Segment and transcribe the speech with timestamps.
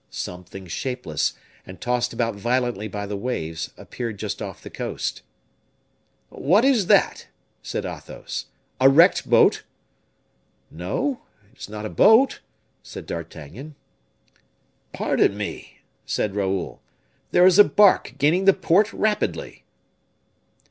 [0.09, 5.21] Something shapeless, and tossed about violently by the waves, appeared just off the coast.
[6.29, 7.27] "What is that?"
[7.61, 8.45] said Athos,
[8.79, 9.61] "a wrecked boat?"
[10.71, 11.21] "No,
[11.53, 12.39] it is not a boat,"
[12.81, 13.75] said D'Artagnan.
[14.91, 16.81] "Pardon me," said Raoul,
[17.29, 19.65] "there is a bark gaining the port rapidly."